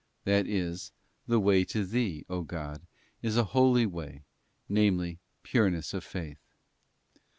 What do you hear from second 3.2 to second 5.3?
is a holy way, namely,